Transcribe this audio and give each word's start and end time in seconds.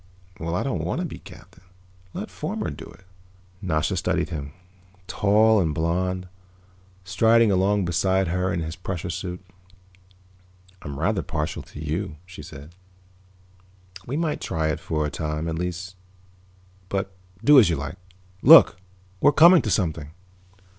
"Well, 0.39 0.55
I 0.55 0.63
don't 0.63 0.83
want 0.83 0.99
to 1.01 1.05
be 1.05 1.19
captain. 1.19 1.61
Let 2.15 2.31
Fomar 2.31 2.71
do 2.71 2.87
it." 2.87 3.05
Nasha 3.61 3.95
studied 3.95 4.29
him, 4.29 4.51
tall 5.05 5.59
and 5.59 5.75
blond, 5.75 6.27
striding 7.03 7.51
along 7.51 7.85
beside 7.85 8.27
her 8.29 8.51
in 8.51 8.61
his 8.61 8.75
pressure 8.75 9.11
suit. 9.11 9.45
"I'm 10.81 10.99
rather 10.99 11.21
partial 11.21 11.61
to 11.61 11.79
you," 11.79 12.15
she 12.25 12.41
said. 12.41 12.73
"We 14.07 14.17
might 14.17 14.41
try 14.41 14.69
it 14.69 14.79
for 14.79 15.05
a 15.05 15.11
time, 15.11 15.47
at 15.47 15.53
least. 15.59 15.95
But 16.89 17.11
do 17.43 17.59
as 17.59 17.69
you 17.69 17.75
like. 17.75 17.97
Look, 18.41 18.77
we're 19.19 19.31
coming 19.31 19.61
to 19.61 19.69
something." 19.69 20.09